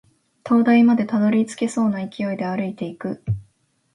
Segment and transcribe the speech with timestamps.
[0.43, 3.23] 灯台までたどり着けそうな勢いで歩いていく